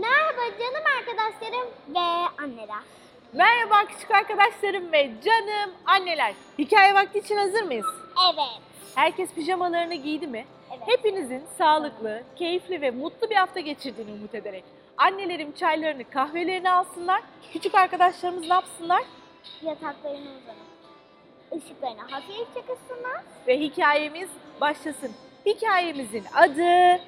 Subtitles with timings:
[0.00, 1.98] Merhaba canım arkadaşlarım ve
[2.42, 2.82] anneler.
[3.32, 6.34] Merhaba küçük arkadaşlarım ve canım anneler.
[6.58, 7.86] Hikaye vakti için hazır mıyız?
[8.34, 8.62] Evet.
[8.94, 10.46] Herkes pijamalarını giydi mi?
[10.70, 10.82] Evet.
[10.86, 14.64] Hepinizin sağlıklı, keyifli ve mutlu bir hafta geçirdiğini umut ederek.
[14.96, 17.22] Annelerim çaylarını, kahvelerini alsınlar.
[17.52, 19.02] Küçük arkadaşlarımız ne yapsınlar?
[19.62, 23.22] Yataklarına uzanıp ışıklarını hafifçe kıssınlar.
[23.46, 24.28] Ve hikayemiz
[24.60, 25.12] başlasın.
[25.46, 27.00] Hikayemizin adı...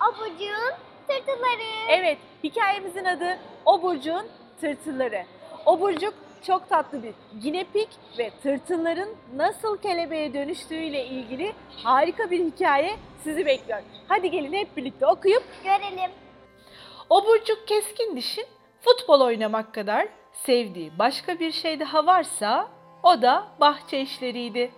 [0.00, 1.88] Abucuğun tırtılları.
[1.88, 4.26] Evet, hikayemizin adı Oburcuk'un
[4.60, 5.24] Tırtılları.
[5.66, 11.52] Oburcuk çok tatlı bir ginepik ve tırtılların nasıl kelebeğe dönüştüğüyle ilgili
[11.84, 13.80] harika bir hikaye sizi bekliyor.
[14.08, 16.10] Hadi gelin hep birlikte okuyup Görelim.
[17.10, 18.46] Oburcuk keskin dişin
[18.80, 22.68] futbol oynamak kadar sevdiği başka bir şey daha varsa
[23.02, 24.70] o da bahçe işleriydi.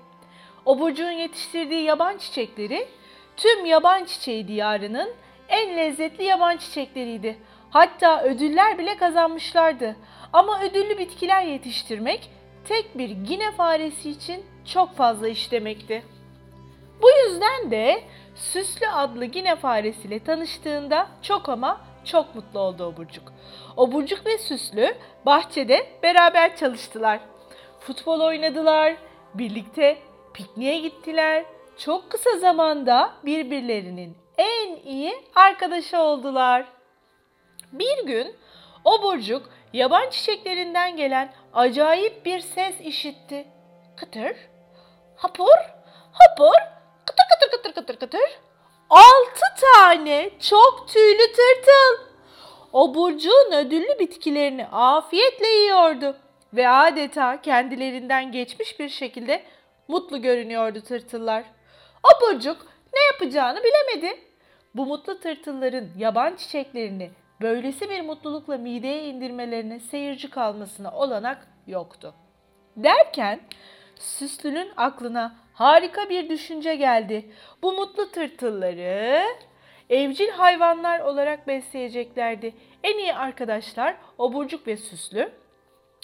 [0.64, 2.88] Oburcuğun yetiştirdiği yaban çiçekleri
[3.36, 5.10] tüm yaban çiçeği diyarının
[5.50, 7.38] en lezzetli yaban çiçekleriydi.
[7.70, 9.96] Hatta ödüller bile kazanmışlardı.
[10.32, 12.30] Ama ödüllü bitkiler yetiştirmek
[12.64, 16.02] tek bir gine faresi için çok fazla iş demekti.
[17.02, 23.32] Bu yüzden de Süslü adlı gine faresiyle tanıştığında çok ama çok mutlu oldu Oburcuk.
[23.76, 24.94] Oburcuk ve Süslü
[25.26, 27.20] bahçede beraber çalıştılar.
[27.80, 28.96] Futbol oynadılar,
[29.34, 29.98] birlikte
[30.34, 31.44] pikniğe gittiler.
[31.78, 36.66] Çok kısa zamanda birbirlerinin en iyi arkadaşı oldular.
[37.72, 38.36] Bir gün
[38.84, 43.46] Oburcuk yaban çiçeklerinden gelen acayip bir ses işitti.
[43.96, 44.36] Kıtır,
[45.16, 45.58] hapur,
[46.12, 46.54] hapur,
[47.06, 48.40] kıtır kıtır kıtır kıtır kıtır.
[48.90, 52.10] Altı tane çok tüylü tırtıl.
[52.72, 56.16] Oburcuğun ödüllü bitkilerini afiyetle yiyordu
[56.52, 59.42] ve adeta kendilerinden geçmiş bir şekilde
[59.88, 61.44] mutlu görünüyordu tırtıllar.
[62.02, 64.29] Oburcuk ne yapacağını bilemedi.
[64.74, 72.14] Bu mutlu tırtılların yaban çiçeklerini böylesi bir mutlulukla mideye indirmelerine seyirci kalmasına olanak yoktu.
[72.76, 73.40] Derken
[73.98, 77.32] Süslü'nün aklına harika bir düşünce geldi.
[77.62, 79.24] Bu mutlu tırtılları
[79.90, 82.54] evcil hayvanlar olarak besleyeceklerdi.
[82.84, 85.32] En iyi arkadaşlar Oburcuk ve Süslü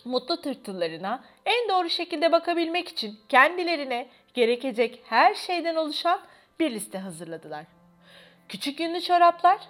[0.05, 6.21] mutlu tırtıllarına en doğru şekilde bakabilmek için kendilerine gerekecek her şeyden oluşan
[6.61, 7.76] bir liste hazırladılar.
[8.49, 9.61] Küçük yünlü çoraplar,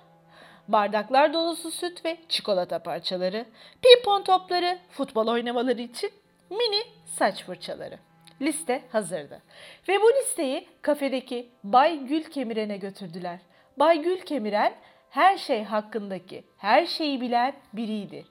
[0.68, 3.46] bardaklar dolusu süt ve çikolata parçaları,
[3.82, 6.10] pimpon topları, futbol oynamaları için
[6.50, 7.98] mini saç fırçaları.
[8.40, 9.42] Liste hazırdı.
[9.88, 13.38] Ve bu listeyi kafedeki Bay Gül Kemiren'e götürdüler.
[13.76, 14.74] Bay Gül Kemiren
[15.10, 18.24] her şey hakkındaki her şeyi bilen biriydi.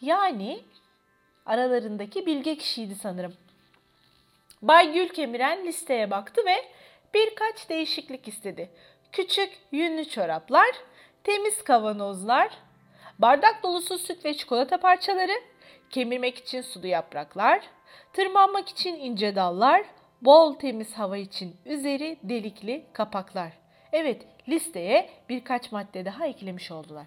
[0.00, 0.60] Yani
[1.46, 3.34] aralarındaki bilge kişiydi sanırım.
[4.62, 6.64] Bay Gül Kemiren listeye baktı ve
[7.14, 8.70] birkaç değişiklik istedi.
[9.12, 10.70] Küçük yünlü çoraplar,
[11.24, 12.50] temiz kavanozlar,
[13.18, 15.32] bardak dolusu süt ve çikolata parçaları,
[15.90, 17.60] kemirmek için sulu yapraklar,
[18.12, 19.82] tırmanmak için ince dallar,
[20.22, 23.52] bol temiz hava için üzeri delikli kapaklar.
[23.92, 27.06] Evet, listeye birkaç madde daha eklemiş oldular.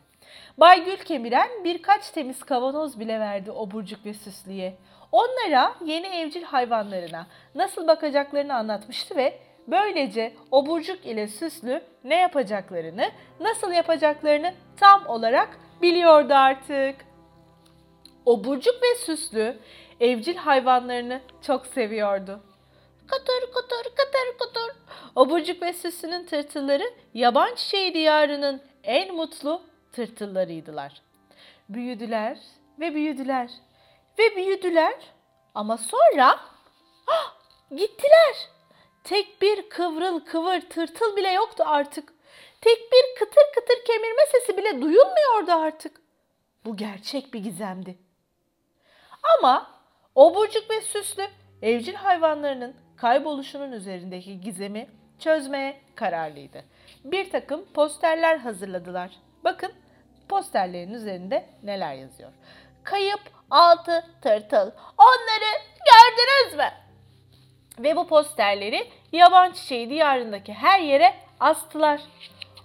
[0.58, 4.76] Bay Gül Kemiren birkaç temiz kavanoz bile verdi Oburcuk ve Süslü'ye.
[5.12, 13.72] Onlara yeni evcil hayvanlarına nasıl bakacaklarını anlatmıştı ve böylece Oburcuk ile Süslü ne yapacaklarını, nasıl
[13.72, 16.96] yapacaklarını tam olarak biliyordu artık.
[18.26, 19.60] Oburcuk ve Süslü
[20.00, 22.44] evcil hayvanlarını çok seviyordu.
[23.08, 24.76] Kıtır kıtır kıtır kıtır.
[25.16, 29.62] Oburcuk ve Süslü'nün tırtılları yaban çiçeği diyarının en mutlu
[29.92, 31.02] tırtıllarıydılar.
[31.70, 32.38] Büyüdüler
[32.80, 33.52] ve büyüdüler
[34.20, 34.96] ve büyüdüler
[35.56, 36.40] ama sonra
[37.08, 37.36] ah,
[37.72, 38.55] gittiler.
[39.06, 42.14] Tek bir kıvrıl kıvır tırtıl bile yoktu artık.
[42.62, 46.02] Tek bir kıtır kıtır kemirme sesi bile duyulmuyordu artık.
[46.66, 47.98] Bu gerçek bir gizemdi.
[49.38, 49.72] Ama
[50.16, 51.28] Oburcuk ve Süslü
[51.62, 54.88] evcil hayvanlarının kayboluşunun üzerindeki gizemi
[55.20, 56.64] çözmeye kararlıydı.
[57.04, 59.12] Bir takım posterler hazırladılar.
[59.44, 59.72] Bakın
[60.30, 62.32] posterlerin üzerinde neler yazıyor.
[62.84, 63.22] Kayıp
[63.52, 64.72] altı tırtıl.
[64.98, 65.52] Onları
[65.86, 66.85] gördünüz mü?
[67.80, 72.02] Ve bu posterleri yaban çiçeği diyarındaki her yere astılar.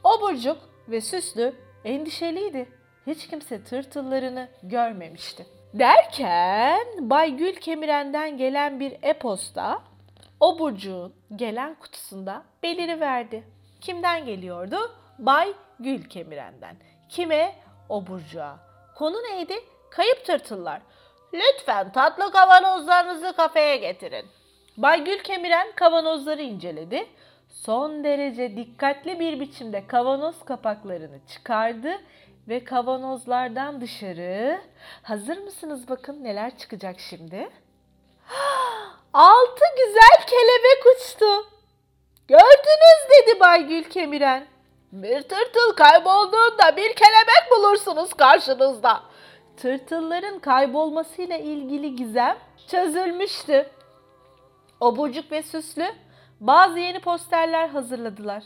[0.04, 0.58] Oburcuk
[0.88, 1.54] ve Süslü
[1.84, 2.68] endişeliydi.
[3.06, 5.46] Hiç kimse tırtıllarını görmemişti.
[5.74, 9.82] Derken Bay Gül Kemiren'den gelen bir e-posta
[10.40, 13.44] Oburcuğun gelen kutusunda beliri verdi.
[13.80, 14.76] Kimden geliyordu?
[15.18, 16.76] Bay Gül Kemiren'den.
[17.08, 17.54] Kime?
[17.88, 18.58] Oburcuğa.
[18.96, 19.54] Konu neydi?
[19.90, 20.80] Kayıp tırtıllar.
[21.34, 24.26] Lütfen tatlı kavanozlarınızı kafeye getirin.
[24.82, 27.06] Bay Gül Kemiren kavanozları inceledi.
[27.48, 31.92] son derece dikkatli bir biçimde kavanoz kapaklarını çıkardı
[32.48, 34.60] ve kavanozlardan dışarı
[35.02, 37.50] hazır mısınız bakın neler çıkacak şimdi?
[39.12, 41.50] Altı güzel kelebek uçtu.
[42.28, 44.46] Gördünüz dedi Bay Gülkemiren.
[44.92, 49.02] Bir tırtıl kaybolduğunda bir kelebek bulursunuz karşınızda.
[49.56, 52.38] Tırtılların kaybolmasıyla ilgili gizem
[52.70, 53.66] çözülmüştü.
[54.80, 55.92] Oburcuk ve Süslü
[56.40, 58.42] bazı yeni posterler hazırladılar.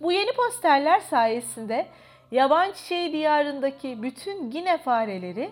[0.00, 1.86] Bu yeni posterler sayesinde
[2.30, 5.50] yaban çiçeği diyarındaki bütün gine fareleri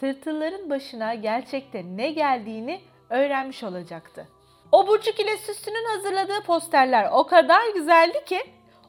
[0.00, 2.80] tırtılların başına gerçekten ne geldiğini
[3.10, 4.28] öğrenmiş olacaktı.
[4.72, 8.40] Oburcuk ile Süslü'nün hazırladığı posterler o kadar güzeldi ki,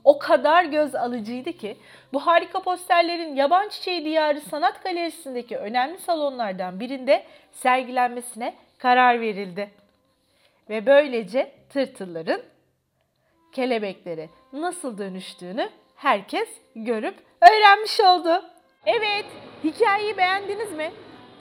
[0.03, 1.77] o kadar göz alıcıydı ki
[2.13, 9.84] bu harika posterlerin Yaban Çiçeği Diyarı Sanat Galerisi'ndeki önemli salonlardan birinde sergilenmesine karar verildi.
[10.69, 12.41] Ve böylece tırtılların
[13.51, 18.43] kelebeklere nasıl dönüştüğünü herkes görüp öğrenmiş oldu.
[18.85, 19.25] Evet,
[19.63, 20.91] hikayeyi beğendiniz mi?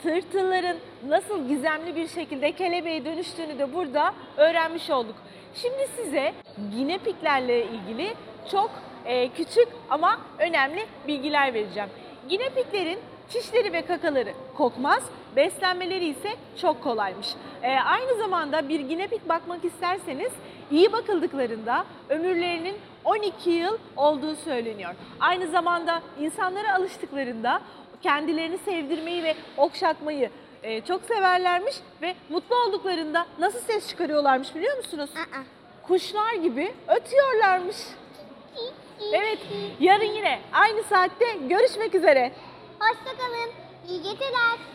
[0.03, 0.77] Tırtılların
[1.07, 5.17] nasıl gizemli bir şekilde kelebeğe dönüştüğünü de burada öğrenmiş olduk.
[5.55, 6.35] Şimdi size
[6.77, 8.15] ginepiklerle ilgili
[8.51, 8.71] çok
[9.05, 11.89] e, küçük ama önemli bilgiler vereceğim.
[12.29, 12.99] Ginepiklerin
[13.31, 15.03] çişleri ve kakaları kokmaz,
[15.37, 16.29] beslenmeleri ise
[16.61, 17.29] çok kolaymış.
[17.63, 20.33] E, aynı zamanda bir ginepik bakmak isterseniz
[20.71, 24.95] iyi bakıldıklarında ömürlerinin 12 yıl olduğu söyleniyor.
[25.21, 27.61] Aynı zamanda insanlara alıştıklarında
[28.03, 30.31] kendilerini sevdirmeyi ve okşatmayı
[30.63, 35.11] e, çok severlermiş ve mutlu olduklarında nasıl ses çıkarıyorlarmış biliyor musunuz?
[35.17, 35.43] Aa.
[35.83, 37.77] Kuşlar gibi ötüyorlarmış.
[39.13, 39.39] Evet,
[39.81, 42.33] yarın yine aynı saatte görüşmek üzere.
[42.85, 43.51] Hoşçakalın.
[43.89, 44.74] İyi geceler.